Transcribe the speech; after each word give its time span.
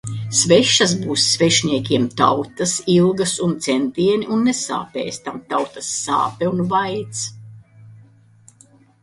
Svešas 0.37 0.93
būs 1.01 1.25
svešniekiem 1.33 2.07
tautas 2.21 2.73
ilgas 2.93 3.33
un 3.49 3.53
centieni 3.67 4.31
un 4.37 4.41
nesāpēs 4.49 5.23
tam 5.29 5.39
tautas 5.53 5.93
sāpe 6.07 6.51
un 6.55 6.67
vaids. 6.75 7.25